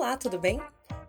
[0.00, 0.58] Olá, tudo bem?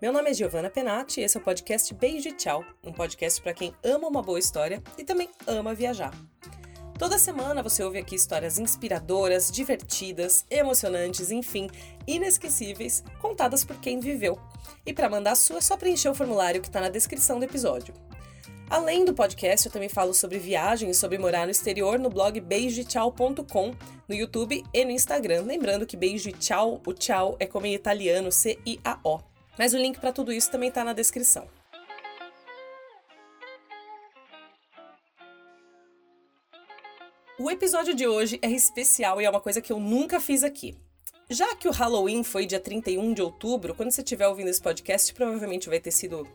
[0.02, 3.42] Meu nome é Giovanna Penati e esse é o podcast Beijo e Tchau, um podcast
[3.42, 6.14] para quem ama uma boa história e também ama viajar.
[7.00, 11.70] Toda semana você ouve aqui histórias inspiradoras, divertidas, emocionantes, enfim,
[12.05, 14.38] inesquecíveis, contadas por quem viveu.
[14.86, 17.46] E para mandar a sua é só preencher o formulário que está na descrição do
[17.46, 17.94] episódio.
[18.72, 22.40] Além do podcast, eu também falo sobre viagem e sobre morar no exterior no blog
[22.40, 23.76] beijotchau.com,
[24.08, 25.42] no YouTube e no Instagram.
[25.42, 29.20] Lembrando que beijo e tchau, o tchau é como em italiano, C-I-A-O.
[29.59, 31.50] Mas o link para tudo isso também está na descrição.
[37.38, 40.78] O episódio de hoje é especial e é uma coisa que eu nunca fiz aqui.
[41.30, 45.14] Já que o Halloween foi dia 31 de outubro, quando você estiver ouvindo esse podcast,
[45.14, 46.26] provavelmente vai ter sido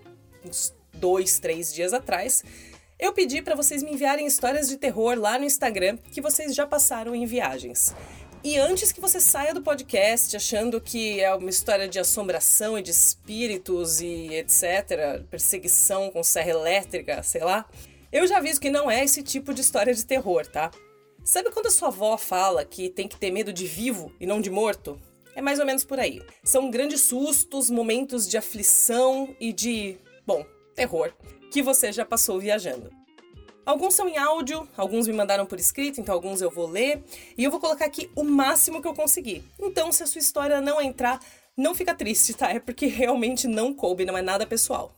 [0.44, 2.42] uns dois, três dias atrás,
[2.98, 6.66] eu pedi para vocês me enviarem histórias de terror lá no Instagram que vocês já
[6.66, 7.94] passaram em viagens.
[8.42, 12.82] E antes que você saia do podcast achando que é uma história de assombração e
[12.82, 17.68] de espíritos e etc., perseguição com serra elétrica, sei lá,
[18.12, 20.70] eu já aviso que não é esse tipo de história de terror, tá?
[21.24, 24.40] Sabe quando a sua avó fala que tem que ter medo de vivo e não
[24.40, 24.96] de morto?
[25.34, 26.22] É mais ou menos por aí.
[26.44, 30.46] São grandes sustos, momentos de aflição e de, bom,
[30.76, 31.12] terror
[31.50, 32.90] que você já passou viajando.
[33.64, 37.02] Alguns são em áudio, alguns me mandaram por escrito, então alguns eu vou ler
[37.36, 39.42] e eu vou colocar aqui o máximo que eu conseguir.
[39.58, 41.18] Então, se a sua história não entrar,
[41.56, 42.50] não fica triste, tá?
[42.50, 44.92] É porque realmente não coube, não é nada pessoal.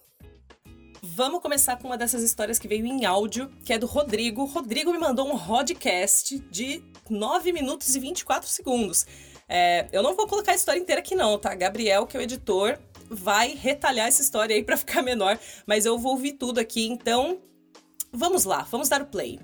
[1.02, 4.44] Vamos começar com uma dessas histórias que veio em áudio, que é do Rodrigo.
[4.44, 9.06] Rodrigo me mandou um podcast de 9 minutos e 24 segundos.
[9.48, 11.54] É, eu não vou colocar a história inteira aqui não, tá?
[11.54, 12.78] Gabriel, que é o editor,
[13.10, 17.40] vai retalhar essa história aí para ficar menor, mas eu vou ouvir tudo aqui, então
[18.12, 19.40] vamos lá, vamos dar o play.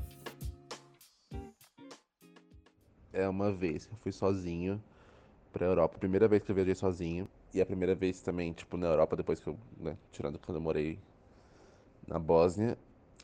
[3.13, 4.83] É uma vez que eu fui sozinho
[5.53, 8.89] pra Europa, primeira vez que eu viajei sozinho, e a primeira vez também, tipo, na
[8.89, 10.99] Europa, depois que eu, né, tirando quando eu morei
[12.09, 12.77] na Bósnia,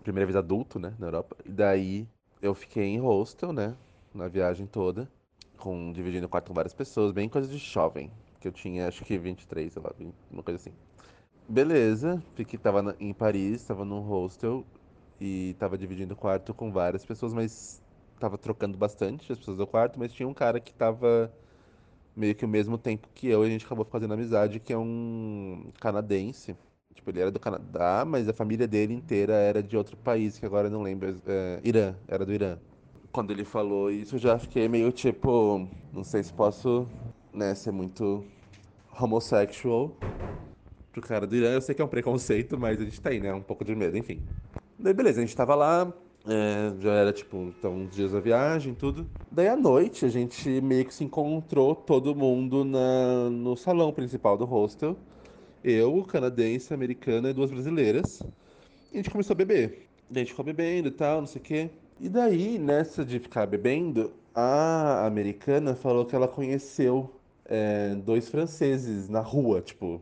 [0.04, 2.08] primeira vez adulto, né, na Europa, e daí
[2.40, 3.76] eu fiquei em hostel, né,
[4.14, 5.10] na viagem toda,
[5.58, 9.04] com dividindo o quarto com várias pessoas, bem coisa de jovem, que eu tinha acho
[9.04, 9.92] que 23, sei lá,
[10.30, 10.72] uma coisa assim.
[11.48, 14.64] Beleza, fiquei, tava na, em Paris, tava num hostel
[15.20, 17.82] e tava dividindo o quarto com várias pessoas, mas
[18.18, 21.32] tava trocando bastante as pessoas do quarto, mas tinha um cara que tava
[22.16, 24.78] meio que o mesmo tempo que eu e a gente acabou fazendo amizade, que é
[24.78, 26.56] um canadense.
[26.94, 30.44] Tipo, ele era do Canadá, mas a família dele inteira era de outro país, que
[30.44, 31.16] agora eu não lembro.
[31.26, 32.58] É, Irã, era do Irã.
[33.12, 36.86] Quando ele falou isso, eu já fiquei meio tipo, não sei se posso
[37.32, 38.24] né, ser muito
[38.98, 39.96] homossexual
[40.92, 41.52] pro cara do Irã.
[41.52, 43.32] Eu sei que é um preconceito, mas a gente tem, né?
[43.32, 44.20] Um pouco de medo, enfim.
[44.78, 45.92] Daí, beleza, a gente tava lá,
[46.26, 49.06] é, já era tipo, então, uns dias da viagem, tudo.
[49.30, 54.36] Daí à noite a gente meio que se encontrou todo mundo na, no salão principal
[54.36, 54.96] do hostel.
[55.62, 58.22] Eu, canadense, americana e duas brasileiras.
[58.90, 59.88] E a gente começou a beber.
[60.08, 61.70] Daí a gente ficou bebendo e tal, não sei o quê.
[62.00, 67.19] E daí, nessa de ficar bebendo, a americana falou que ela conheceu
[67.50, 70.00] é, dois franceses na rua, tipo,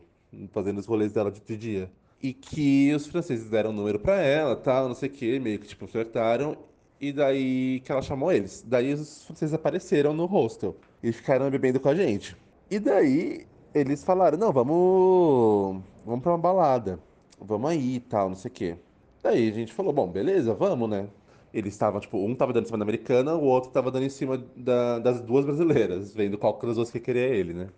[0.52, 1.90] fazendo os rolês dela de, dia.
[2.22, 5.58] E que os franceses deram um número para ela, tal, não sei o que, meio
[5.58, 6.56] que, tipo, flertaram.
[7.00, 8.64] E daí que ela chamou eles.
[8.66, 12.36] Daí os franceses apareceram no hostel e ficaram bebendo com a gente.
[12.70, 15.82] E daí eles falaram, não, vamos.
[16.04, 16.98] Vamos pra uma balada.
[17.40, 18.76] Vamos aí e tal, não sei o que.
[19.22, 21.08] Daí a gente falou, bom, beleza, vamos, né?
[21.52, 24.10] Eles estavam, tipo, um tava dando em cima da americana, o outro tava dando em
[24.10, 27.68] cima da, das duas brasileiras, vendo qual das duas que queria ele, né?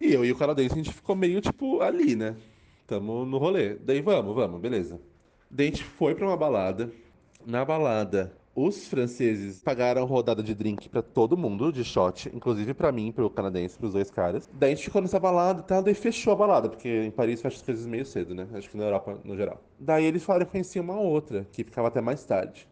[0.00, 2.36] E eu e o canadense, a gente ficou meio, tipo, ali, né?
[2.86, 3.74] Tamo no rolê.
[3.76, 5.00] Daí vamos, vamos, beleza.
[5.50, 6.90] Daí a gente foi pra uma balada.
[7.46, 12.90] Na balada, os franceses pagaram rodada de drink para todo mundo, de shot, inclusive para
[12.92, 14.48] mim, pro canadense, pros dois caras.
[14.52, 17.40] Daí a gente ficou nessa balada e tal, daí fechou a balada, porque em Paris
[17.40, 18.48] fecha as coisas meio cedo, né?
[18.54, 19.60] Acho que na Europa no geral.
[19.78, 22.68] Daí eles falaram que conheciam uma outra, que ficava até mais tarde.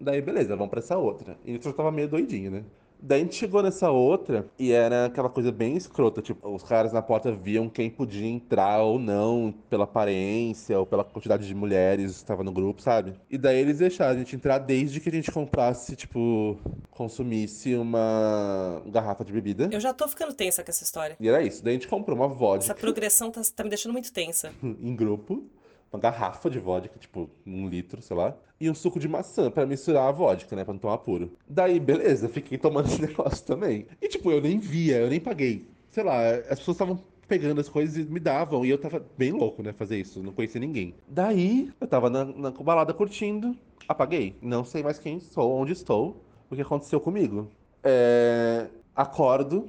[0.00, 1.36] Daí, beleza, vamos pra essa outra.
[1.44, 2.64] E eu tava meio doidinho, né?
[3.02, 6.92] Daí a gente chegou nessa outra e era aquela coisa bem escrota, tipo, os caras
[6.92, 12.12] na porta viam quem podia entrar ou não, pela aparência ou pela quantidade de mulheres
[12.12, 13.14] que estava no grupo, sabe?
[13.30, 16.58] E daí eles deixaram a gente entrar desde que a gente comprasse, tipo,
[16.90, 19.70] consumisse uma garrafa de bebida.
[19.72, 21.16] Eu já tô ficando tensa com essa história.
[21.18, 21.64] E era isso.
[21.64, 22.64] Daí a gente comprou uma vodka.
[22.64, 24.52] Essa progressão tá, tá me deixando muito tensa.
[24.62, 25.42] em grupo
[25.92, 29.66] uma garrafa de vodka, tipo, um litro, sei lá, e um suco de maçã para
[29.66, 31.32] misturar a vodka, né, pra não tomar puro.
[31.48, 33.86] Daí, beleza, fiquei tomando esse negócio também.
[34.00, 35.66] E, tipo, eu nem via, eu nem paguei.
[35.88, 39.32] Sei lá, as pessoas estavam pegando as coisas e me davam, e eu tava bem
[39.32, 40.94] louco, né, fazer isso, não conhecia ninguém.
[41.08, 43.56] Daí, eu tava na, na balada curtindo,
[43.88, 44.36] apaguei.
[44.40, 46.16] Não sei mais quem sou, onde estou,
[46.50, 47.48] o que aconteceu comigo.
[47.82, 48.66] É...
[48.94, 49.68] Acordo,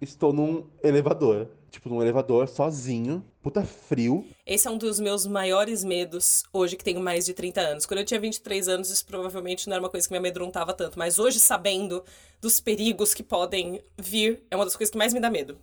[0.00, 1.48] estou num elevador.
[1.70, 4.24] Tipo, num elevador, sozinho, puta frio.
[4.44, 7.86] Esse é um dos meus maiores medos hoje que tenho mais de 30 anos.
[7.86, 10.98] Quando eu tinha 23 anos, isso provavelmente não era uma coisa que me amedrontava tanto.
[10.98, 12.04] Mas hoje, sabendo
[12.40, 15.56] dos perigos que podem vir, é uma das coisas que mais me dá medo.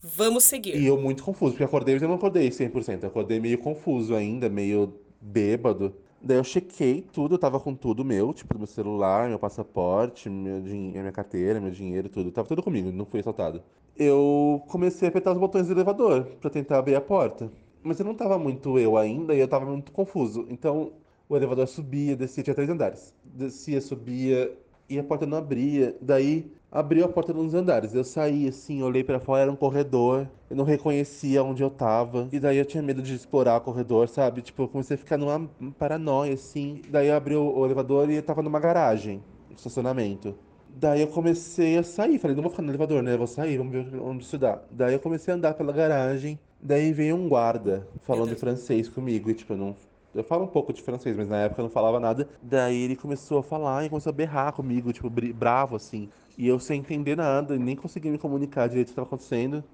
[0.00, 0.76] Vamos seguir.
[0.76, 3.02] E eu muito confuso, porque acordei, mas eu não acordei 100%.
[3.02, 5.94] Eu acordei meio confuso ainda, meio bêbado.
[6.20, 11.12] Daí eu chequei tudo, tava com tudo meu, tipo, meu celular, meu passaporte, meu minha
[11.12, 12.30] carteira, meu dinheiro, tudo.
[12.30, 13.62] Tava tudo comigo, não fui assaltado.
[13.98, 17.50] Eu comecei a apertar os botões do elevador pra tentar abrir a porta.
[17.82, 20.46] Mas eu não tava muito eu ainda e eu tava muito confuso.
[20.50, 20.92] Então
[21.28, 23.14] o elevador subia, descia, tinha três andares.
[23.24, 24.56] Descia, subia
[24.88, 25.96] e a porta não abria.
[26.00, 27.94] Daí abriu a porta nos andares.
[27.94, 30.28] Eu saí assim, olhei para fora, era um corredor.
[30.50, 32.28] Eu não reconhecia onde eu tava.
[32.32, 34.42] E daí eu tinha medo de explorar o corredor, sabe?
[34.42, 35.48] Tipo, eu comecei a ficar numa
[35.78, 36.82] paranoia, assim.
[36.90, 40.34] Daí abriu o elevador e eu tava numa garagem, um estacionamento.
[40.78, 42.18] Daí eu comecei a sair.
[42.18, 43.14] Falei, não vou ficar no elevador, né?
[43.14, 44.60] Eu vou sair, vamos ver onde isso dá.
[44.70, 46.38] Daí eu comecei a andar pela garagem.
[46.60, 49.30] Daí veio um guarda falando francês comigo.
[49.30, 49.76] E tipo, eu não
[50.14, 52.28] eu falo um pouco de francês, mas na época eu não falava nada.
[52.42, 56.08] Daí ele começou a falar e começou a berrar comigo, tipo, bravo, assim.
[56.38, 59.64] E eu sem entender nada, nem conseguia me comunicar direito o que estava acontecendo.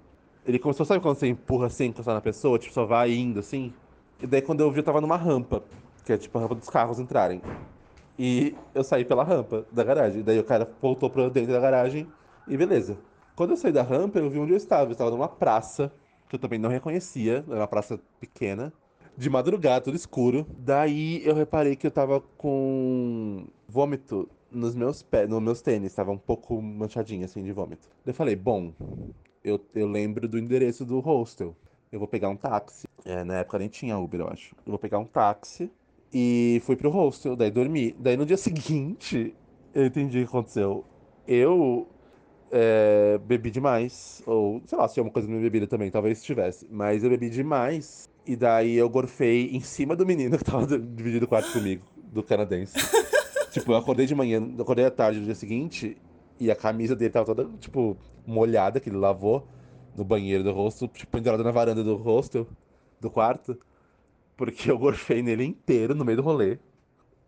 [0.46, 2.58] Ele começou, sabe quando você empurra sem encostar na pessoa?
[2.58, 3.72] Tipo, só vai indo, assim?
[4.20, 5.62] E daí quando eu vi, eu tava numa rampa,
[6.05, 7.40] que é tipo a rampa dos carros entrarem.
[8.24, 10.22] E eu saí pela rampa da garagem.
[10.22, 12.06] Daí o cara voltou pra dentro da garagem
[12.46, 12.96] e beleza.
[13.34, 14.90] Quando eu saí da rampa, eu vi onde eu estava.
[14.90, 15.92] Eu estava numa praça,
[16.28, 18.72] que eu também não reconhecia, era uma praça pequena
[19.16, 20.46] de madrugada, tudo escuro.
[20.56, 26.12] Daí eu reparei que eu tava com vômito nos meus pés, nos meus tênis, tava
[26.12, 27.88] um pouco manchadinho assim de vômito.
[28.06, 28.72] Eu falei, bom,
[29.42, 31.56] eu, eu lembro do endereço do hostel.
[31.90, 32.86] Eu vou pegar um táxi.
[33.04, 34.54] É, na época nem tinha Uber, eu acho.
[34.64, 35.69] Eu vou pegar um táxi
[36.12, 37.94] e fui pro hostel, daí dormi.
[37.98, 39.34] Daí no dia seguinte,
[39.74, 40.84] eu entendi o que aconteceu.
[41.26, 41.88] Eu
[42.50, 44.22] é, bebi demais.
[44.26, 46.66] Ou, sei lá, se tinha uma coisa na minha bebida também, talvez tivesse.
[46.70, 48.08] Mas eu bebi demais.
[48.26, 52.22] E daí eu gorfei em cima do menino que tava dividindo o quarto comigo, do
[52.22, 52.74] canadense.
[53.50, 55.96] tipo, eu acordei de manhã, acordei à tarde do dia seguinte,
[56.38, 59.48] e a camisa dele tava toda, tipo, molhada, que ele lavou
[59.96, 62.46] no banheiro do rosto, tipo, pendurada na varanda do hostel,
[63.00, 63.58] do quarto.
[64.37, 66.58] Porque eu gorfei nele inteiro no meio do rolê.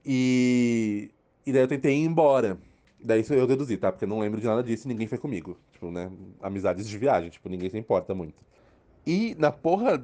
[0.04, 1.10] E.
[1.46, 2.58] E daí eu tentei ir embora.
[3.02, 3.92] Daí isso eu deduzi, tá?
[3.92, 5.58] Porque eu não lembro de nada disso e ninguém foi comigo.
[5.72, 6.10] Tipo, né?
[6.42, 8.42] Amizades de viagem, tipo, ninguém se importa muito.
[9.06, 10.02] E na porra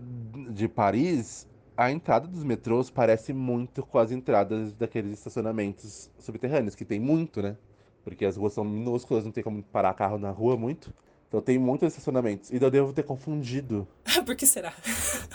[0.50, 6.84] de Paris, a entrada dos metrôs parece muito com as entradas daqueles estacionamentos subterrâneos, que
[6.84, 7.56] tem muito, né?
[8.04, 10.92] Porque as ruas são minúsculas, não tem como parar carro na rua muito.
[11.30, 12.50] Então tem muitos estacionamentos.
[12.50, 13.86] E eu devo ter confundido.
[14.26, 14.74] Por que será?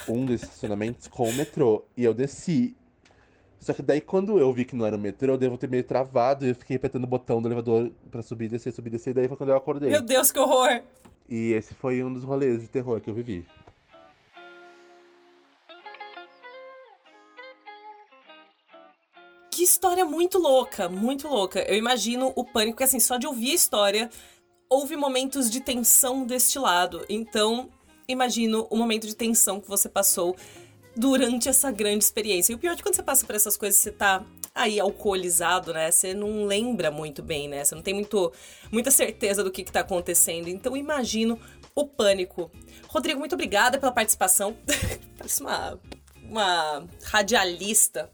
[0.09, 1.86] um desses estacionamentos com o metrô.
[1.95, 2.75] E eu desci.
[3.62, 5.86] Só que daí quando eu vi que não era o metrô, eu devo ter meio
[5.86, 9.12] travado e eu fiquei apertando o botão do elevador pra subir, descer, subir, descer.
[9.12, 9.89] E daí foi quando eu acordei.
[9.89, 10.81] Meu Deus, que horror!
[11.30, 13.45] E esse foi um dos rolês de terror que eu vivi.
[19.50, 21.62] Que história muito louca, muito louca.
[21.62, 24.09] Eu imagino o pânico, que assim, só de ouvir a história,
[24.70, 27.06] houve momentos de tensão deste lado.
[27.10, 27.70] Então,
[28.08, 30.36] imagino o momento de tensão que você passou
[30.96, 32.54] durante essa grande experiência.
[32.54, 35.74] E o pior é que quando você passa por essas coisas, você tá aí alcoolizado,
[35.74, 35.92] né?
[35.92, 37.64] Você não lembra muito bem, né?
[37.64, 38.32] Você não tem muito,
[38.72, 40.48] muita certeza do que, que tá acontecendo.
[40.48, 41.40] Então imagino
[41.76, 42.50] o pânico.
[42.88, 44.56] Rodrigo, muito obrigada pela participação.
[45.18, 45.80] Parece uma,
[46.24, 48.10] uma radialista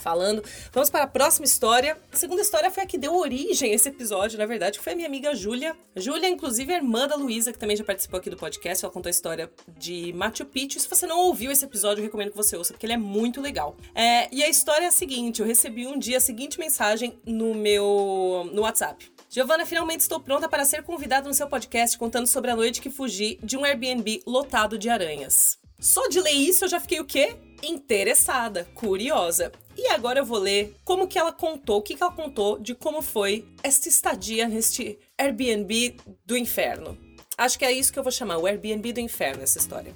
[0.00, 0.42] falando.
[0.72, 1.96] Vamos para a próxima história.
[2.12, 4.94] A segunda história foi a que deu origem a esse episódio, na verdade, que foi
[4.94, 5.76] a minha amiga Júlia.
[5.94, 8.84] Júlia, inclusive, é irmã da Luísa, que também já participou aqui do podcast.
[8.84, 10.80] Ela contou a história de Machu Picchu.
[10.80, 13.40] Se você não ouviu esse episódio, eu recomendo que você ouça, porque ele é muito
[13.40, 13.76] legal.
[13.94, 17.54] É, e a história é a seguinte: eu recebi um dia a seguinte mensagem no
[17.54, 19.10] meu no WhatsApp.
[19.28, 22.90] Giovana, finalmente estou pronta para ser convidada no seu podcast contando sobre a noite que
[22.90, 25.56] fugi de um Airbnb lotado de aranhas.
[25.78, 27.36] Só de ler isso eu já fiquei o quê?
[27.62, 29.52] Interessada, curiosa.
[29.82, 32.74] E agora eu vou ler como que ela contou, o que, que ela contou de
[32.74, 35.96] como foi esta estadia neste Airbnb
[36.26, 36.98] do inferno.
[37.38, 39.94] Acho que é isso que eu vou chamar, o Airbnb do inferno, essa história.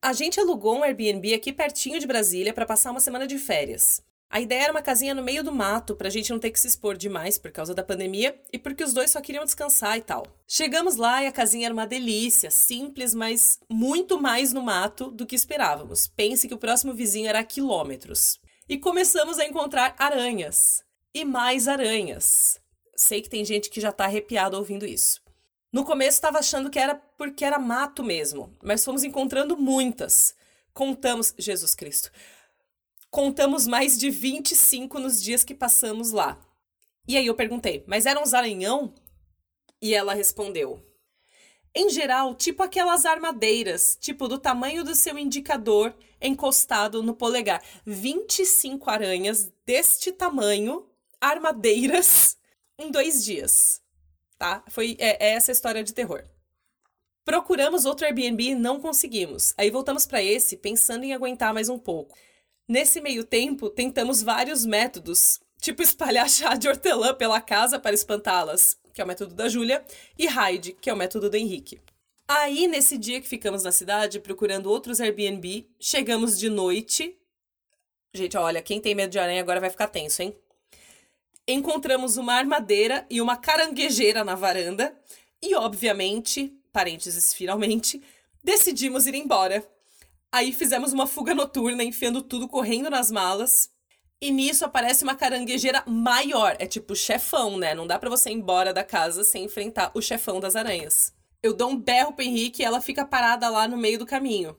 [0.00, 4.02] A gente alugou um Airbnb aqui pertinho de Brasília para passar uma semana de férias.
[4.34, 6.66] A ideia era uma casinha no meio do mato, pra gente não ter que se
[6.66, 10.26] expor demais por causa da pandemia e porque os dois só queriam descansar e tal.
[10.44, 15.24] Chegamos lá e a casinha era uma delícia, simples, mas muito mais no mato do
[15.24, 16.08] que esperávamos.
[16.08, 18.40] Pense que o próximo vizinho era a quilômetros.
[18.68, 20.82] E começamos a encontrar aranhas.
[21.14, 22.58] E mais aranhas.
[22.96, 25.22] Sei que tem gente que já tá arrepiado ouvindo isso.
[25.72, 30.34] No começo estava achando que era porque era mato mesmo, mas fomos encontrando muitas.
[30.72, 32.10] Contamos, Jesus Cristo,
[33.14, 36.36] contamos mais de 25 nos dias que passamos lá.
[37.06, 38.92] E aí eu perguntei, mas eram uns aranhão?
[39.80, 40.84] E ela respondeu:
[41.72, 47.62] Em geral, tipo aquelas armadeiras, tipo do tamanho do seu indicador encostado no polegar.
[47.86, 50.84] 25 aranhas deste tamanho,
[51.20, 52.36] armadeiras,
[52.76, 53.80] em dois dias.
[54.36, 54.64] Tá?
[54.68, 56.24] Foi é, é essa história de terror.
[57.24, 59.54] Procuramos outro Airbnb e não conseguimos.
[59.56, 62.16] Aí voltamos para esse, pensando em aguentar mais um pouco.
[62.66, 68.78] Nesse meio tempo, tentamos vários métodos, tipo espalhar chá de hortelã pela casa para espantá-las,
[68.92, 69.84] que é o método da Júlia,
[70.18, 71.80] e Hyde, que é o método do Henrique.
[72.26, 77.14] Aí, nesse dia que ficamos na cidade procurando outros Airbnb, chegamos de noite.
[78.14, 80.34] Gente, olha, quem tem medo de aranha agora vai ficar tenso, hein?
[81.46, 84.98] Encontramos uma armadeira e uma caranguejeira na varanda.
[85.42, 88.02] E, obviamente, parênteses, finalmente,
[88.42, 89.62] decidimos ir embora.
[90.34, 93.70] Aí fizemos uma fuga noturna, enfiando tudo correndo nas malas.
[94.20, 96.56] E nisso aparece uma caranguejeira maior.
[96.58, 97.72] É tipo chefão, né?
[97.72, 101.14] Não dá para você ir embora da casa sem enfrentar o chefão das aranhas.
[101.40, 104.56] Eu dou um berro pro Henrique e ela fica parada lá no meio do caminho.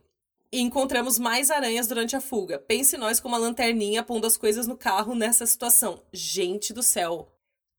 [0.50, 2.58] E encontramos mais aranhas durante a fuga.
[2.58, 6.02] Pense nós com uma lanterninha pondo as coisas no carro nessa situação.
[6.14, 7.28] Gente do céu.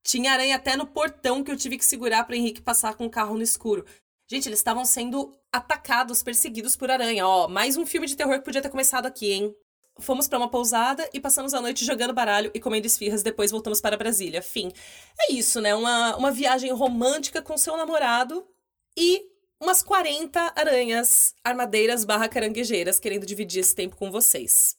[0.02, 3.10] Tinha aranha até no portão que eu tive que segurar para Henrique passar com o
[3.10, 3.86] carro no escuro.
[4.28, 7.26] Gente, eles estavam sendo atacados, perseguidos por aranha.
[7.26, 9.54] Ó, mais um filme de terror que podia ter começado aqui, hein?
[9.98, 13.80] Fomos para uma pousada e passamos a noite jogando baralho e comendo esfirras, depois voltamos
[13.80, 14.42] para Brasília.
[14.42, 14.70] Fim.
[15.18, 15.74] É isso, né?
[15.74, 18.46] Uma, uma viagem romântica com seu namorado
[18.96, 19.22] e
[19.58, 24.76] umas 40 aranhas armadeiras barra caranguejeiras querendo dividir esse tempo com vocês.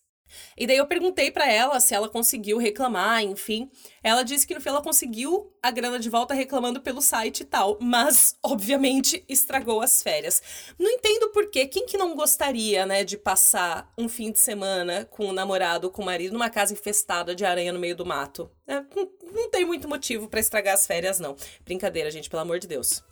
[0.58, 3.70] E daí eu perguntei para ela se ela conseguiu reclamar, enfim.
[4.04, 7.46] Ela disse que no fim ela conseguiu a grana de volta reclamando pelo site e
[7.46, 10.42] tal, mas obviamente estragou as férias.
[10.78, 11.66] Não entendo por quê.
[11.66, 16.02] Quem que não gostaria, né, de passar um fim de semana com o namorado, com
[16.02, 18.50] o marido numa casa infestada de aranha no meio do mato?
[18.68, 21.36] É, não, não tem muito motivo para estragar as férias não.
[21.64, 23.04] Brincadeira, gente, pelo amor de Deus.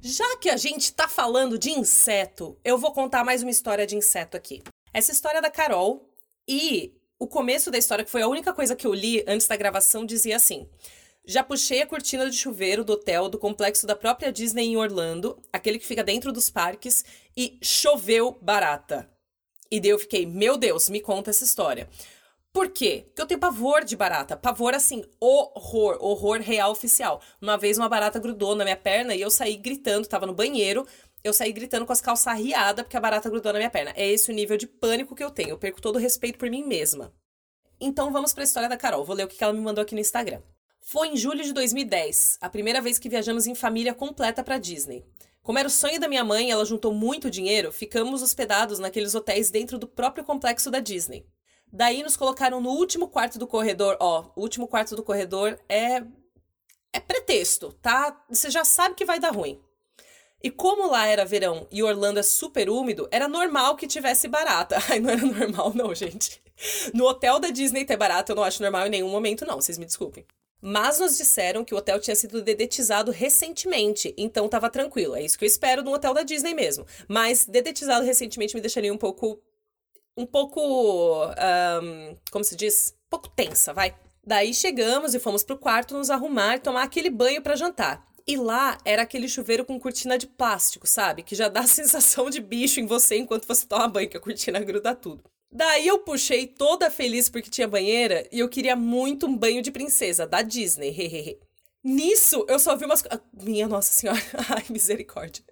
[0.00, 3.96] Já que a gente tá falando de inseto, eu vou contar mais uma história de
[3.96, 4.62] inseto aqui.
[4.94, 6.08] Essa história é da Carol
[6.46, 9.56] e o começo da história, que foi a única coisa que eu li antes da
[9.56, 10.68] gravação, dizia assim:
[11.26, 15.42] Já puxei a cortina de chuveiro do hotel do complexo da própria Disney em Orlando,
[15.52, 17.04] aquele que fica dentro dos parques,
[17.36, 19.10] e choveu barata.
[19.70, 21.88] E daí eu fiquei, meu Deus, me conta essa história.
[22.58, 23.04] Por quê?
[23.06, 24.36] Porque eu tenho pavor de barata.
[24.36, 25.96] Pavor, assim, horror.
[26.00, 27.22] Horror real oficial.
[27.40, 30.84] Uma vez uma barata grudou na minha perna e eu saí gritando, tava no banheiro.
[31.22, 33.92] Eu saí gritando com as calças arriadas porque a barata grudou na minha perna.
[33.94, 35.50] É esse o nível de pânico que eu tenho.
[35.50, 37.14] Eu perco todo o respeito por mim mesma.
[37.80, 39.04] Então vamos para a história da Carol.
[39.04, 40.42] Vou ler o que ela me mandou aqui no Instagram.
[40.80, 45.04] Foi em julho de 2010, a primeira vez que viajamos em família completa para Disney.
[45.44, 49.48] Como era o sonho da minha mãe, ela juntou muito dinheiro, ficamos hospedados naqueles hotéis
[49.48, 51.24] dentro do próprio complexo da Disney.
[51.72, 53.96] Daí nos colocaram no último quarto do corredor.
[54.00, 56.02] Ó, o último quarto do corredor é.
[56.90, 58.24] É pretexto, tá?
[58.30, 59.60] Você já sabe que vai dar ruim.
[60.42, 64.78] E como lá era verão e Orlando é super úmido, era normal que tivesse barata.
[64.88, 66.40] Ai, não era normal, não, gente.
[66.94, 69.78] No hotel da Disney ter barata eu não acho normal em nenhum momento, não, vocês
[69.78, 70.24] me desculpem.
[70.60, 75.14] Mas nos disseram que o hotel tinha sido dedetizado recentemente, então tava tranquilo.
[75.14, 76.84] É isso que eu espero no hotel da Disney mesmo.
[77.06, 79.40] Mas dedetizado recentemente me deixaria um pouco
[80.18, 81.24] um pouco.
[81.26, 82.94] Um, como se diz?
[83.06, 83.94] Um pouco tensa, vai.
[84.26, 88.04] Daí chegamos e fomos pro quarto nos arrumar e tomar aquele banho para jantar.
[88.26, 91.22] E lá era aquele chuveiro com cortina de plástico, sabe?
[91.22, 94.20] Que já dá a sensação de bicho em você enquanto você toma banho, que a
[94.20, 95.24] cortina gruda tudo.
[95.50, 99.70] Daí eu puxei toda feliz porque tinha banheira e eu queria muito um banho de
[99.70, 101.38] princesa, da Disney.
[101.82, 103.02] Nisso eu só vi umas.
[103.32, 104.20] Minha Nossa Senhora,
[104.50, 105.42] ai misericórdia.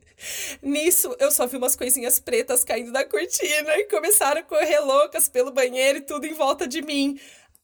[0.62, 5.28] Nisso, eu só vi umas coisinhas pretas caindo da cortina e começaram a correr loucas
[5.28, 7.18] pelo banheiro e tudo em volta de mim.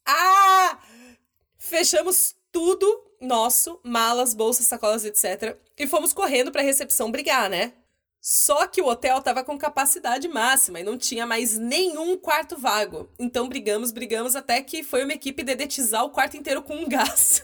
[0.05, 0.79] Ah!
[1.59, 2.87] Fechamos tudo
[3.21, 5.57] nosso, malas, bolsas, sacolas, etc.
[5.79, 7.73] E fomos correndo para a recepção brigar, né?
[8.21, 13.11] Só que o hotel tava com capacidade máxima e não tinha mais nenhum quarto vago.
[13.19, 17.42] Então brigamos, brigamos até que foi uma equipe dedetizar o quarto inteiro com um gás.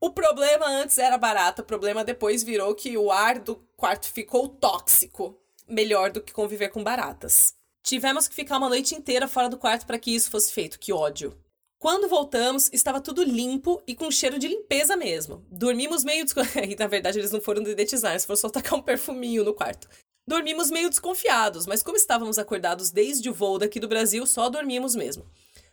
[0.00, 4.48] O problema antes era barato, o problema depois virou que o ar do quarto ficou
[4.48, 5.36] tóxico.
[5.68, 7.54] Melhor do que conviver com baratas.
[7.82, 10.78] Tivemos que ficar uma noite inteira fora do quarto para que isso fosse feito.
[10.78, 11.36] Que ódio.
[11.78, 15.44] Quando voltamos, estava tudo limpo e com cheiro de limpeza mesmo.
[15.50, 16.74] Dormimos meio desconfiados.
[16.78, 19.88] na verdade, eles não foram dedetizar, eles foram só tacar um perfuminho no quarto.
[20.26, 24.94] Dormimos meio desconfiados, mas como estávamos acordados desde o voo daqui do Brasil, só dormimos
[24.94, 25.24] mesmo.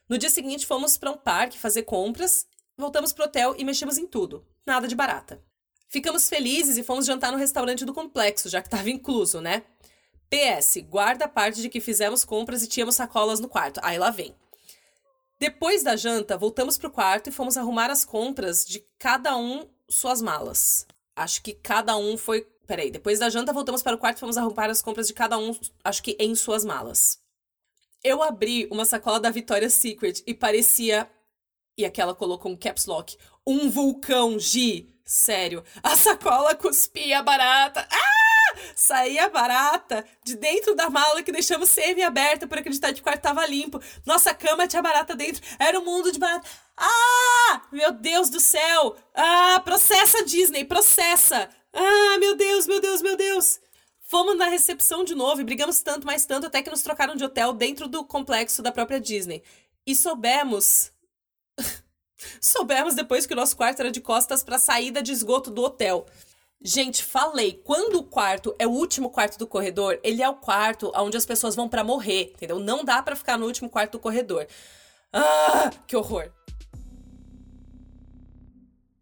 [0.08, 4.06] No dia seguinte, fomos para um parque fazer compras Voltamos pro hotel e mexemos em
[4.06, 4.46] tudo.
[4.66, 5.42] Nada de barata.
[5.88, 9.64] Ficamos felizes e fomos jantar no restaurante do complexo, já que estava incluso, né?
[10.30, 13.80] PS, guarda a parte de que fizemos compras e tínhamos sacolas no quarto.
[13.84, 14.36] Aí lá vem.
[15.40, 20.22] Depois da janta, voltamos pro quarto e fomos arrumar as compras de cada um suas
[20.22, 20.86] malas.
[21.16, 22.42] Acho que cada um foi.
[22.68, 25.38] Peraí, depois da janta voltamos para o quarto e fomos arrumar as compras de cada
[25.38, 27.20] um, acho que em suas malas.
[28.04, 31.10] Eu abri uma sacola da Victoria's Secret e parecia.
[31.78, 33.18] E aquela colocou um caps lock.
[33.46, 34.90] Um vulcão, Gi.
[35.06, 35.64] Sério.
[35.84, 37.88] A sacola cuspia barata.
[37.92, 38.16] Ah!
[38.76, 43.46] Saía barata de dentro da mala que deixamos semi-aberta por acreditar que o quarto tava
[43.46, 43.82] limpo.
[44.06, 45.44] Nossa cama tinha barata dentro.
[45.60, 46.48] Era um mundo de barata.
[46.78, 47.62] Ah!
[47.72, 48.96] Meu Deus do céu!
[49.14, 51.50] Ah, processa Disney, processa!
[51.74, 53.60] Ah, meu Deus, meu Deus, meu Deus!
[54.08, 57.24] Fomos na recepção de novo e brigamos tanto, mais tanto, até que nos trocaram de
[57.24, 59.44] hotel dentro do complexo da própria Disney.
[59.86, 60.92] E soubemos.
[62.40, 65.64] Soubemos depois que o nosso quarto era de costas para a saída de esgoto do
[65.64, 66.06] hotel.
[66.62, 70.92] Gente, falei, quando o quarto é o último quarto do corredor, ele é o quarto
[70.96, 72.60] onde as pessoas vão para morrer, entendeu?
[72.60, 74.48] Não dá para ficar no último quarto do corredor.
[75.14, 76.32] Ah, que horror.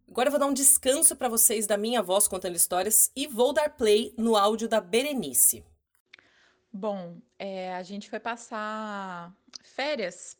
[0.09, 3.51] Agora eu vou dar um descanso para vocês da minha voz contando histórias e vou
[3.51, 5.65] dar play no áudio da Berenice.
[6.71, 10.37] Bom, é, a gente foi passar férias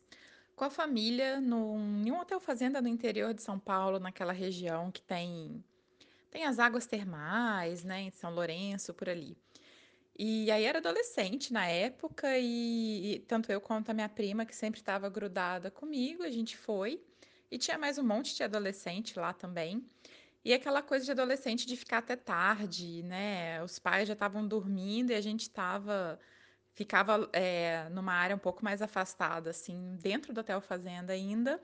[0.56, 4.90] com a família num, em um hotel fazenda no interior de São Paulo, naquela região
[4.90, 5.62] que tem
[6.30, 9.36] tem as águas termais, né, em São Lourenço, por ali.
[10.18, 14.54] E aí era adolescente na época e, e tanto eu quanto a minha prima, que
[14.54, 17.00] sempre estava grudada comigo, a gente foi.
[17.50, 19.88] E tinha mais um monte de adolescente lá também.
[20.44, 23.62] E aquela coisa de adolescente de ficar até tarde, né?
[23.62, 26.18] Os pais já estavam dormindo e a gente estava
[26.74, 31.60] ficava é, numa área um pouco mais afastada, assim, dentro do hotel fazenda ainda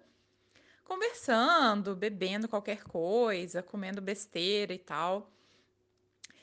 [0.84, 5.30] conversando, bebendo qualquer coisa, comendo besteira e tal.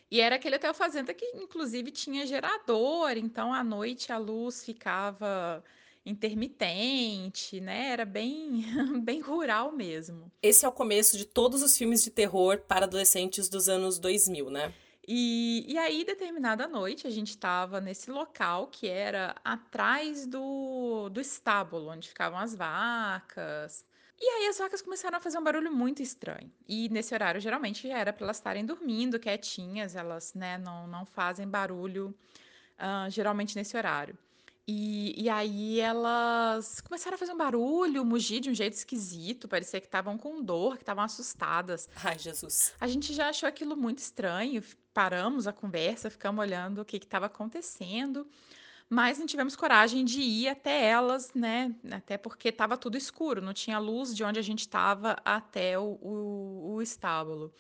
[0.10, 5.62] E era aquele hotel fazenda que, inclusive, tinha gerador, então à noite a luz ficava
[6.06, 7.90] intermitente, né?
[7.90, 8.66] Era bem,
[9.04, 10.32] bem rural mesmo.
[10.42, 14.50] Esse é o começo de todos os filmes de terror para adolescentes dos anos 2000,
[14.50, 14.74] né?
[15.08, 21.22] E, e aí, determinada noite, a gente estava nesse local que era atrás do, do
[21.22, 23.86] estábulo, onde ficavam as vacas.
[24.20, 26.52] E aí as vacas começaram a fazer um barulho muito estranho.
[26.68, 31.48] E nesse horário, geralmente, era para elas estarem dormindo, quietinhas, elas né, não, não fazem
[31.48, 32.14] barulho
[32.78, 34.18] uh, geralmente nesse horário.
[34.68, 39.80] E, e aí elas começaram a fazer um barulho, mugir de um jeito esquisito, parecia
[39.80, 41.88] que estavam com dor, que estavam assustadas.
[42.04, 42.74] Ai, Jesus.
[42.78, 44.62] A gente já achou aquilo muito estranho,
[44.98, 48.28] paramos a conversa, ficamos olhando o que estava acontecendo
[48.90, 51.76] mas não tivemos coragem de ir até elas, né?
[51.92, 56.00] Até porque estava tudo escuro, não tinha luz de onde a gente estava até o,
[56.02, 57.54] o, o estábulo.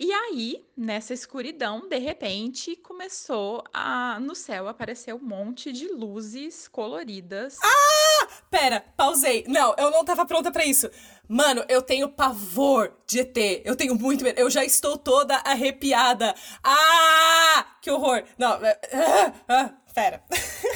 [0.00, 6.68] E aí, nessa escuridão, de repente, começou a no céu aparecer um monte de luzes
[6.68, 7.56] coloridas.
[7.60, 8.28] Ah!
[8.48, 9.44] Pera, pausei.
[9.48, 10.88] Não, eu não tava pronta para isso.
[11.26, 13.36] Mano, eu tenho pavor de ET.
[13.64, 14.38] Eu tenho muito medo.
[14.38, 16.32] Eu já estou toda arrepiada.
[16.62, 17.66] Ah!
[17.82, 18.22] Que horror.
[18.38, 20.22] Não, ah, ah, pera.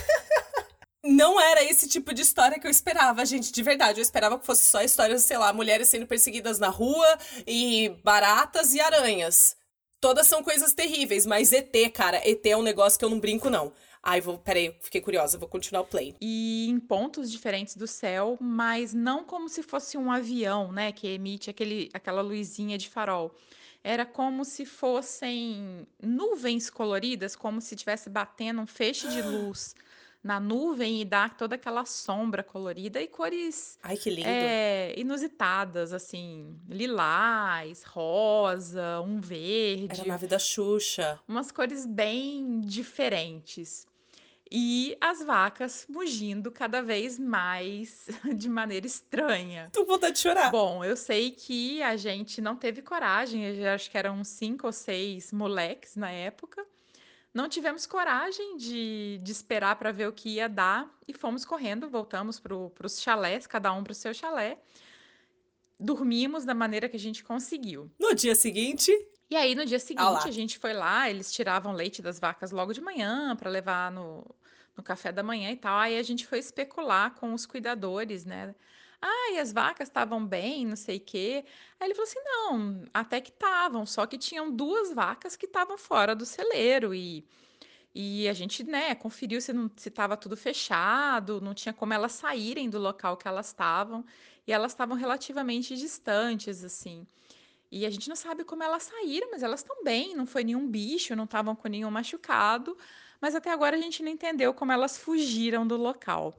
[1.05, 3.99] Não era esse tipo de história que eu esperava, gente, de verdade.
[3.99, 8.73] Eu esperava que fosse só histórias, sei lá, mulheres sendo perseguidas na rua e baratas
[8.73, 9.57] e aranhas.
[10.01, 13.51] Todas são coisas terríveis, mas ET, cara, ET é um negócio que eu não brinco,
[13.51, 13.73] não.
[14.01, 16.15] Ai, vou, peraí, fiquei curiosa, vou continuar o play.
[16.21, 21.09] E em pontos diferentes do céu, mas não como se fosse um avião, né, que
[21.09, 23.35] emite aquele, aquela luzinha de farol
[23.85, 29.75] era como se fossem nuvens coloridas, como se estivesse batendo um feixe de luz
[30.23, 34.29] na nuvem e dá toda aquela sombra colorida e cores Ai, que lindo.
[34.29, 40.01] É, inusitadas, assim, lilás, rosa, um verde.
[40.01, 41.21] Era a nave da Xuxa.
[41.27, 43.87] Umas cores bem diferentes
[44.55, 48.07] e as vacas mugindo cada vez mais
[48.37, 49.71] de maneira estranha.
[49.75, 50.51] Com vontade de chorar.
[50.51, 54.73] Bom, eu sei que a gente não teve coragem, eu acho que eram cinco ou
[54.73, 56.67] seis moleques na época.
[57.35, 61.88] Não tivemos coragem de, de esperar para ver o que ia dar e fomos correndo,
[61.88, 64.59] voltamos para os chalés, cada um para o seu chalé.
[65.81, 67.90] Dormimos da maneira que a gente conseguiu.
[67.99, 68.92] No dia seguinte,
[69.33, 72.75] e aí, no dia seguinte, a gente foi lá, eles tiravam leite das vacas logo
[72.75, 74.23] de manhã para levar no,
[74.77, 75.79] no café da manhã e tal.
[75.79, 78.55] Aí a gente foi especular com os cuidadores, né?
[79.03, 81.45] Ah, e as vacas estavam bem, não sei o quê.
[81.81, 85.77] Aí ele falou assim: não, até que estavam, só que tinham duas vacas que estavam
[85.79, 87.25] fora do celeiro e.
[87.95, 89.53] E a gente, né, conferiu se
[89.87, 94.05] estava tudo fechado, não tinha como elas saírem do local que elas estavam,
[94.47, 97.07] e elas estavam relativamente distantes, assim.
[97.71, 100.67] E a gente não sabe como elas saíram, mas elas estão bem, não foi nenhum
[100.69, 102.77] bicho, não estavam com nenhum machucado
[103.23, 106.35] mas até agora a gente não entendeu como elas fugiram do local.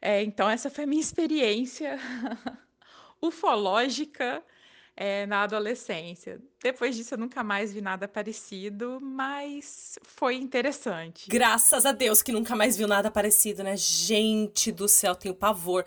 [0.00, 1.98] É, então, essa foi a minha experiência
[3.20, 4.42] ufológica
[4.96, 6.40] é, na adolescência.
[6.62, 11.28] Depois disso, eu nunca mais vi nada parecido, mas foi interessante.
[11.28, 13.76] Graças a Deus que nunca mais viu nada parecido, né?
[13.76, 15.84] Gente do céu, tenho pavor.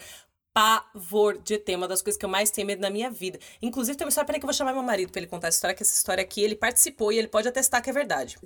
[0.53, 3.39] Pavor de ET, uma das coisas que eu mais tenho medo na minha vida.
[3.59, 5.57] Inclusive, tem uma história, peraí que eu vou chamar meu marido pra ele contar essa
[5.57, 8.37] história, que essa história aqui ele participou e ele pode atestar que é verdade.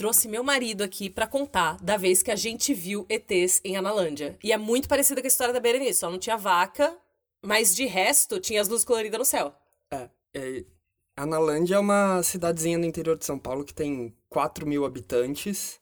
[0.00, 4.34] Trouxe meu marido aqui para contar da vez que a gente viu ETs em Analândia.
[4.42, 6.96] E é muito parecida com a história da Berenice, só não tinha vaca,
[7.42, 9.54] mas de resto tinha as luzes coloridas no céu.
[9.90, 10.64] É, é
[11.14, 15.78] Analândia é uma cidadezinha no interior de São Paulo que tem 4 mil habitantes.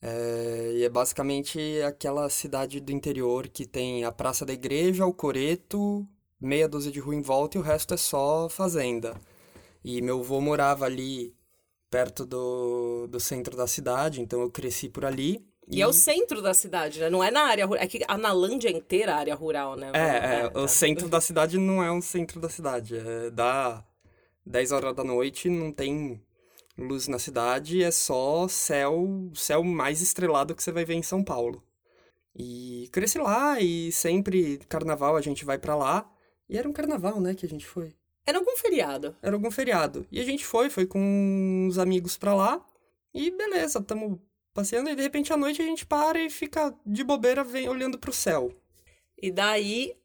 [0.00, 5.12] É, e é basicamente aquela cidade do interior que tem a Praça da Igreja, o
[5.12, 6.08] Coreto,
[6.40, 9.20] meia dúzia de rua em volta e o resto é só fazenda.
[9.84, 11.36] E meu avô morava ali
[11.90, 15.44] perto do, do centro da cidade, então eu cresci por ali.
[15.66, 17.10] E, e, é o centro da cidade, né?
[17.10, 17.84] Não é na área rural.
[17.84, 19.90] É que a Nalândia é inteira área rural, né?
[19.94, 20.68] É, é, é o tá.
[20.68, 22.96] centro da cidade não é um centro da cidade.
[22.96, 23.84] É da
[24.46, 26.22] 10 horas da noite, não tem
[26.76, 31.22] luz na cidade, é só céu, céu mais estrelado que você vai ver em São
[31.22, 31.62] Paulo.
[32.34, 36.10] E cresci lá e sempre carnaval a gente vai para lá.
[36.48, 37.94] E era um carnaval, né, que a gente foi.
[38.28, 39.16] Era algum feriado.
[39.22, 40.06] Era algum feriado.
[40.12, 42.62] E a gente foi, foi com uns amigos pra lá.
[43.14, 44.20] E beleza, tamo
[44.52, 47.96] passeando e de repente à noite a gente para e fica de bobeira vem, olhando
[47.96, 48.52] pro céu.
[49.16, 49.96] E daí.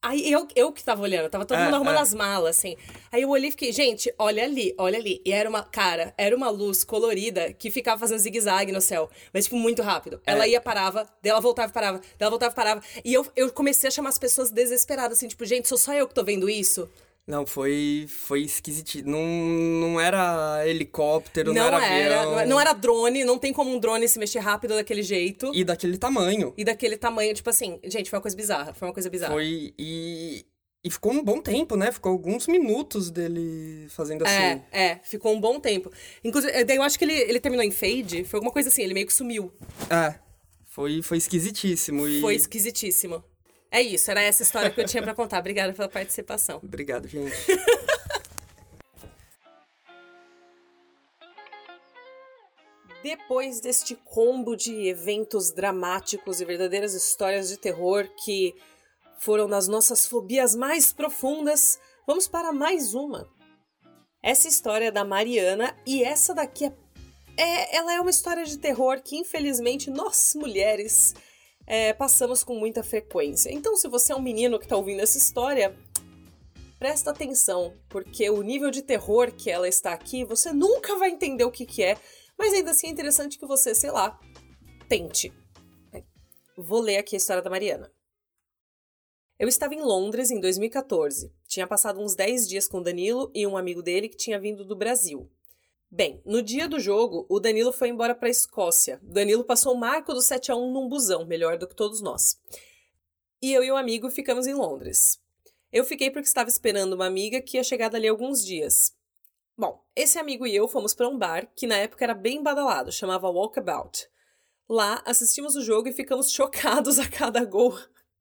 [0.00, 2.00] Aí eu, eu que tava olhando, tava todo é, mundo arrumando é.
[2.00, 2.76] as malas, assim.
[3.10, 5.20] Aí eu olhei e fiquei, gente, olha ali, olha ali.
[5.24, 9.10] E era uma, cara, era uma luz colorida que ficava fazendo zigue-zague no céu.
[9.32, 10.20] Mas, tipo, muito rápido.
[10.26, 10.32] É.
[10.32, 12.82] Ela ia, parava, dela voltava e parava, dela voltava e parava.
[13.04, 16.06] E eu, eu comecei a chamar as pessoas desesperadas, assim, tipo, gente, sou só eu
[16.06, 16.88] que tô vendo isso?
[17.26, 19.06] Não, foi, foi esquisito.
[19.06, 22.46] Não, não era helicóptero, não, não era, era avião.
[22.46, 25.52] Não era drone, não tem como um drone se mexer rápido daquele jeito.
[25.54, 26.52] E daquele tamanho.
[26.56, 28.74] E daquele tamanho, tipo assim, gente, foi uma coisa bizarra.
[28.74, 29.32] Foi uma coisa bizarra.
[29.32, 29.72] Foi.
[29.78, 30.44] E.
[30.84, 31.92] E ficou um bom tempo, né?
[31.92, 34.34] Ficou alguns minutos dele fazendo assim.
[34.34, 35.92] É, é, ficou um bom tempo.
[36.24, 38.92] Inclusive, daí eu acho que ele, ele terminou em fade, foi alguma coisa assim, ele
[38.92, 39.52] meio que sumiu.
[39.88, 40.16] É.
[40.72, 42.08] Foi, foi esquisitíssimo.
[42.08, 42.20] E...
[42.20, 43.22] Foi esquisitíssimo.
[43.72, 45.38] É isso, era essa história que eu tinha para contar.
[45.38, 46.60] Obrigada pela participação.
[46.62, 47.34] Obrigado, gente.
[53.02, 58.54] Depois deste combo de eventos dramáticos e verdadeiras histórias de terror que
[59.18, 63.26] foram nas nossas fobias mais profundas, vamos para mais uma.
[64.22, 66.72] Essa história é da Mariana e essa daqui é,
[67.38, 71.14] é ela é uma história de terror que infelizmente nós mulheres
[71.66, 73.50] é, passamos com muita frequência.
[73.52, 75.76] Então, se você é um menino que está ouvindo essa história,
[76.78, 81.44] presta atenção, porque o nível de terror que ela está aqui, você nunca vai entender
[81.44, 81.96] o que, que é,
[82.36, 84.18] mas ainda assim é interessante que você, sei lá,
[84.88, 85.32] tente.
[86.56, 87.90] Vou ler aqui a história da Mariana.
[89.38, 91.32] Eu estava em Londres em 2014.
[91.48, 94.76] Tinha passado uns 10 dias com Danilo e um amigo dele que tinha vindo do
[94.76, 95.30] Brasil.
[95.94, 98.98] Bem, no dia do jogo, o Danilo foi embora para a Escócia.
[99.02, 102.40] Danilo passou o marco do 7 a 1 num busão, melhor do que todos nós.
[103.42, 105.20] E eu e o amigo ficamos em Londres.
[105.70, 108.96] Eu fiquei porque estava esperando uma amiga que ia chegar dali alguns dias.
[109.54, 112.90] Bom, esse amigo e eu fomos para um bar que na época era bem badalado,
[112.90, 114.08] chamava Walkabout.
[114.66, 117.78] Lá assistimos o jogo e ficamos chocados a cada gol.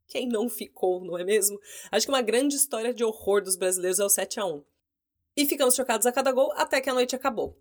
[0.10, 1.58] Quem não ficou, não é mesmo?
[1.90, 4.62] Acho que uma grande história de horror dos brasileiros é o 7 a 1
[5.36, 7.58] e ficamos chocados a cada gol até que a noite acabou.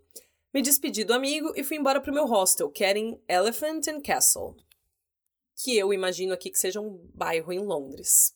[0.53, 4.01] Me despedi do amigo e fui embora pro meu hostel, que era em Elephant and
[4.01, 4.57] Castle,
[5.63, 8.35] que eu imagino aqui que seja um bairro em Londres.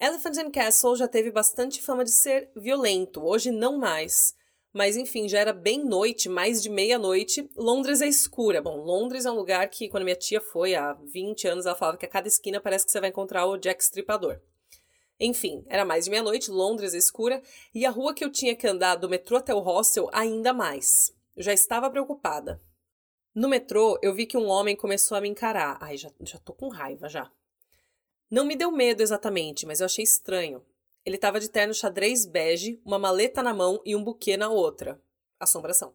[0.00, 4.34] Elephant and Castle já teve bastante fama de ser violento, hoje não mais.
[4.72, 7.48] Mas enfim, já era bem noite, mais de meia-noite.
[7.54, 8.62] Londres é escura.
[8.62, 11.98] Bom, Londres é um lugar que, quando minha tia foi há 20 anos, ela falava
[11.98, 14.40] que a cada esquina parece que você vai encontrar o Jack Stripador.
[15.24, 17.40] Enfim, era mais de meia-noite, Londres escura,
[17.72, 21.14] e a rua que eu tinha que andar do metrô até o hostel ainda mais.
[21.36, 22.60] Eu já estava preocupada.
[23.32, 25.78] No metrô, eu vi que um homem começou a me encarar.
[25.80, 27.30] Ai, já, já tô com raiva já.
[28.28, 30.60] Não me deu medo exatamente, mas eu achei estranho.
[31.06, 35.00] Ele estava de terno xadrez bege, uma maleta na mão e um buquê na outra.
[35.38, 35.94] Assombração.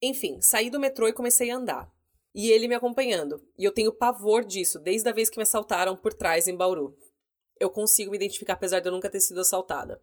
[0.00, 1.92] Enfim, saí do metrô e comecei a andar.
[2.34, 3.46] E ele me acompanhando.
[3.58, 6.96] E eu tenho pavor disso, desde a vez que me assaltaram por trás em Bauru
[7.60, 10.02] eu consigo me identificar, apesar de eu nunca ter sido assaltada.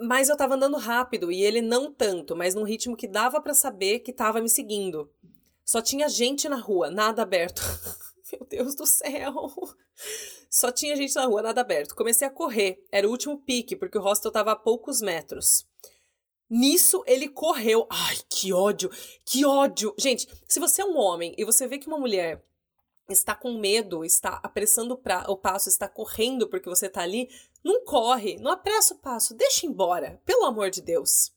[0.00, 3.52] Mas eu tava andando rápido e ele não tanto, mas num ritmo que dava para
[3.52, 5.12] saber que tava me seguindo.
[5.64, 7.60] Só tinha gente na rua, nada aberto.
[8.32, 9.34] Meu Deus do céu!
[10.48, 11.94] Só tinha gente na rua, nada aberto.
[11.94, 12.86] Comecei a correr.
[12.92, 15.66] Era o último pique, porque o hostel tava a poucos metros.
[16.48, 17.86] Nisso ele correu.
[17.90, 18.90] Ai, que ódio!
[19.24, 19.94] Que ódio!
[19.98, 22.42] Gente, se você é um homem e você vê que uma mulher
[23.08, 27.28] está com medo, está apressando o passo, está correndo porque você está ali,
[27.64, 31.32] não corre, não apressa o passo, deixa embora, pelo amor de Deus.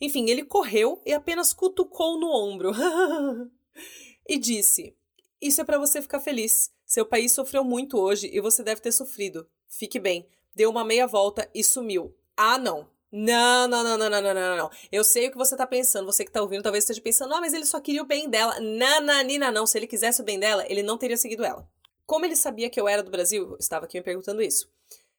[0.00, 2.72] Enfim, ele correu e apenas cutucou no ombro
[4.28, 4.96] e disse:
[5.40, 6.72] Isso é para você ficar feliz.
[6.84, 9.48] Seu país sofreu muito hoje e você deve ter sofrido.
[9.68, 10.28] Fique bem.
[10.54, 12.14] Deu uma meia volta e sumiu.
[12.36, 12.90] Ah, não.
[13.12, 14.70] Não, não, não, não, não, não, não, não.
[14.90, 16.06] Eu sei o que você tá pensando.
[16.06, 18.58] Você que tá ouvindo talvez esteja pensando, ah, mas ele só queria o bem dela.
[18.58, 19.66] Nananina, não.
[19.66, 21.68] Se ele quisesse o bem dela, ele não teria seguido ela.
[22.06, 24.66] Como ele sabia que eu era do Brasil, estava aqui me perguntando isso.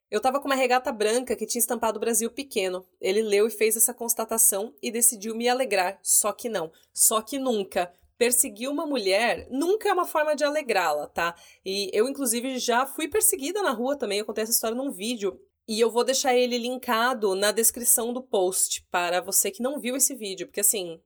[0.10, 2.86] Eu tava com uma regata branca que tinha estampado o Brasil pequeno.
[2.99, 5.99] Ele leu e fez essa constatação e decidiu me alegrar.
[6.01, 6.71] Só que não.
[6.93, 11.36] Só que nunca perseguir uma mulher nunca é uma forma de alegrá-la, tá?
[11.65, 14.19] E eu, inclusive, já fui perseguida na rua também.
[14.19, 15.39] Eu contei essa história num vídeo.
[15.67, 19.95] E eu vou deixar ele linkado na descrição do post para você que não viu
[19.95, 20.99] esse vídeo, porque assim.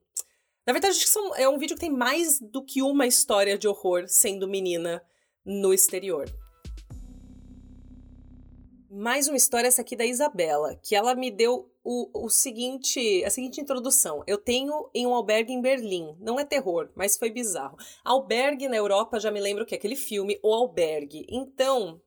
[0.66, 4.04] Na verdade, são, é um vídeo que tem mais do que uma história de horror
[4.06, 5.02] sendo menina
[5.44, 6.28] no exterior.
[8.90, 13.30] Mais uma história, essa aqui da Isabela, que ela me deu o, o seguinte, a
[13.30, 14.22] seguinte introdução.
[14.26, 16.14] Eu tenho em um albergue em Berlim.
[16.20, 17.78] Não é terror, mas foi bizarro.
[18.04, 21.26] Albergue na Europa, já me lembro que é aquele filme, O Albergue.
[21.30, 22.00] Então,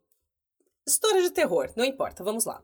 [0.86, 2.64] história de terror, não importa, vamos lá.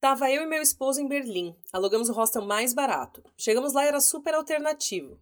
[0.00, 1.56] Tava eu e meu esposo em Berlim.
[1.72, 3.24] Alugamos o hostel mais barato.
[3.36, 5.18] Chegamos lá era super alternativo.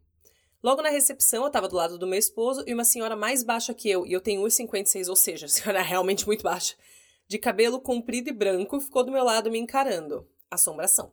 [0.62, 3.72] Logo na recepção, eu tava do lado do meu esposo e uma senhora mais baixa
[3.72, 6.74] que eu, e eu tenho 1,56, ou seja, a senhora é realmente muito baixa
[7.26, 10.28] de cabelo comprido e branco, ficou do meu lado me encarando.
[10.50, 11.12] Assombração.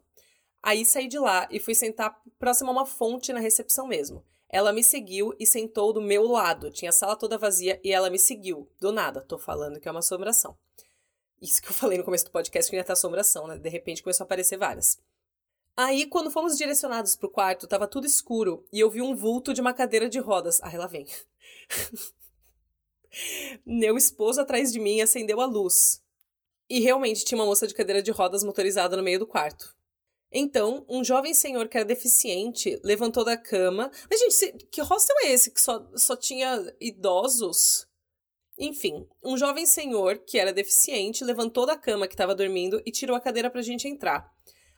[0.62, 4.24] Aí saí de lá e fui sentar próximo a uma fonte na recepção mesmo.
[4.48, 6.70] Ela me seguiu e sentou do meu lado.
[6.70, 8.70] Tinha a sala toda vazia e ela me seguiu.
[8.80, 10.58] Do nada, tô falando que é uma assombração.
[11.42, 13.58] Isso que eu falei no começo do podcast que ia ter assombração, né?
[13.58, 15.00] De repente começou a aparecer várias.
[15.76, 19.62] Aí, quando fomos direcionados pro quarto, tava tudo escuro e eu vi um vulto de
[19.62, 20.60] uma cadeira de rodas.
[20.62, 21.08] Ah, ela vem.
[23.66, 26.02] Meu esposo atrás de mim acendeu a luz.
[26.70, 29.76] E realmente tinha uma moça de cadeira de rodas motorizada no meio do quarto.
[30.32, 33.92] Então, um jovem senhor que era deficiente levantou da cama.
[34.10, 37.88] Mas, gente, que hostel é esse que só, só tinha idosos?
[38.58, 43.16] Enfim, um jovem senhor que era deficiente levantou da cama que estava dormindo e tirou
[43.16, 44.32] a cadeira para a gente entrar.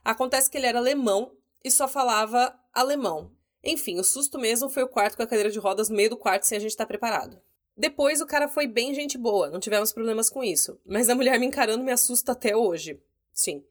[0.03, 3.31] Acontece que ele era alemão e só falava alemão.
[3.63, 6.17] Enfim, o susto mesmo foi o quarto com a cadeira de rodas no meio do
[6.17, 7.41] quarto sem a gente estar tá preparado.
[7.75, 10.79] Depois o cara foi bem gente boa, não tivemos problemas com isso.
[10.85, 13.01] Mas a mulher me encarando me assusta até hoje.
[13.33, 13.63] Sim.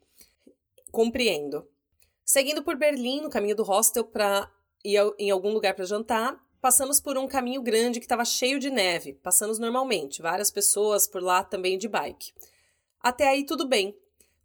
[0.90, 1.68] Compreendo.
[2.24, 4.50] Seguindo por Berlim, no caminho do hostel para
[4.84, 8.70] ir em algum lugar para jantar, passamos por um caminho grande que estava cheio de
[8.70, 9.14] neve.
[9.14, 12.32] Passamos normalmente, várias pessoas por lá também de bike.
[13.00, 13.96] Até aí tudo bem.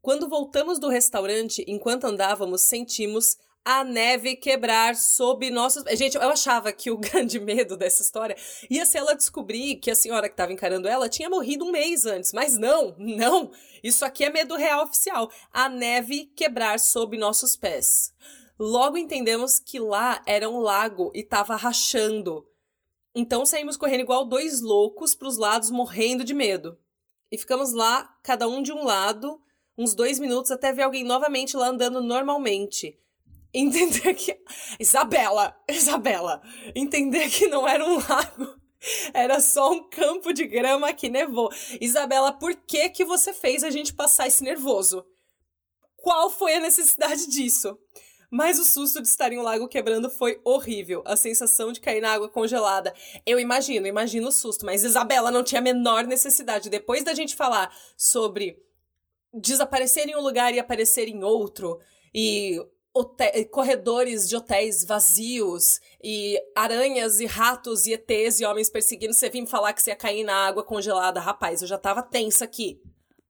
[0.01, 5.83] Quando voltamos do restaurante, enquanto andávamos, sentimos a neve quebrar sob nossos.
[5.95, 8.35] Gente, eu achava que o grande medo dessa história
[8.67, 12.07] ia ser ela descobrir que a senhora que estava encarando ela tinha morrido um mês
[12.07, 12.33] antes.
[12.33, 13.51] Mas não, não.
[13.83, 15.29] Isso aqui é medo real oficial.
[15.53, 18.11] A neve quebrar sob nossos pés.
[18.59, 22.47] Logo entendemos que lá era um lago e estava rachando.
[23.13, 26.77] Então saímos correndo igual dois loucos para os lados, morrendo de medo.
[27.31, 29.41] E ficamos lá, cada um de um lado,
[29.77, 32.97] uns dois minutos até ver alguém novamente lá andando normalmente
[33.53, 34.39] entender que.
[34.79, 35.55] Isabela!
[35.69, 36.41] Isabela!
[36.75, 38.57] Entender que não era um lago.
[39.11, 41.51] Era só um campo de grama que nevou.
[41.81, 45.03] Isabela, por que que você fez a gente passar esse nervoso?
[45.95, 47.77] Qual foi a necessidade disso?
[48.29, 51.01] Mas o susto de estar em um lago quebrando foi horrível.
[51.05, 52.93] A sensação de cair na água congelada.
[53.25, 54.65] Eu imagino, imagino o susto.
[54.65, 56.69] Mas Isabela não tinha a menor necessidade.
[56.69, 58.61] Depois da gente falar sobre
[59.33, 61.79] desaparecer em um lugar e aparecer em outro,
[62.13, 62.59] e
[63.51, 69.41] corredores de hotéis vazios e aranhas e ratos e ETs e homens perseguindo, você vir
[69.41, 71.19] me falar que você ia cair na água congelada.
[71.19, 72.81] Rapaz, eu já tava tensa aqui.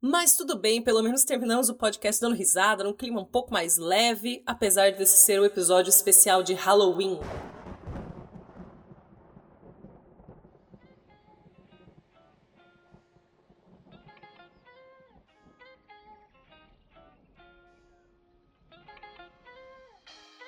[0.09, 3.75] Mas tudo bem, pelo menos terminamos o podcast dando risada, num clima um pouco mais
[3.75, 7.19] leve, apesar desse ser o episódio especial de Halloween.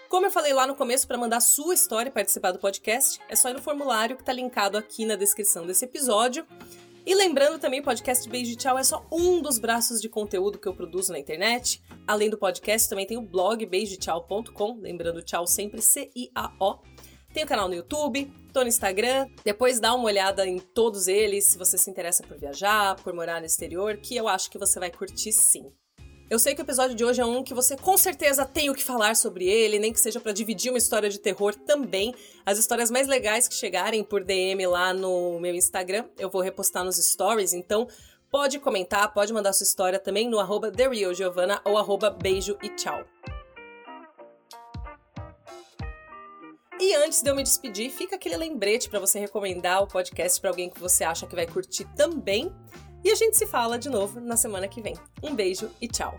[0.08, 3.36] Como eu falei lá no começo, para mandar sua história e participar do podcast, é
[3.36, 6.48] só ir no formulário que está linkado aqui na descrição desse episódio.
[7.06, 10.60] E lembrando também, o podcast Beijo e Tchau é só um dos braços de conteúdo
[10.60, 11.82] que eu produzo na internet.
[12.06, 16.80] Além do podcast, também tem o blog beijotchau.com, lembrando tchau sempre C-I-A-O.
[17.34, 19.28] Tem o canal no YouTube, tô no Instagram.
[19.44, 23.40] Depois dá uma olhada em todos eles, se você se interessa por viajar, por morar
[23.40, 25.72] no exterior, que eu acho que você vai curtir sim.
[26.30, 28.76] Eu sei que o episódio de hoje é um que você com certeza tem o
[28.76, 32.14] que falar sobre ele, nem que seja para dividir uma história de terror também.
[32.46, 36.84] As histórias mais legais que chegarem por DM lá no meu Instagram, eu vou repostar
[36.84, 37.88] nos stories, então
[38.30, 43.04] pode comentar, pode mandar sua história também no arroba TheRealGiovanna ou arroba beijo e tchau.
[46.80, 50.52] E antes de eu me despedir, fica aquele lembrete para você recomendar o podcast para
[50.52, 52.54] alguém que você acha que vai curtir também.
[53.04, 54.96] E a gente se fala de novo na semana que vem.
[55.24, 56.18] Um beijo e tchau!